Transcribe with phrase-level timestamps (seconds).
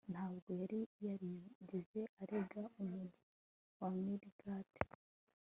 [0.13, 3.25] ntabwo yari yarigeze arenga umujyi
[3.77, 4.71] wa marigat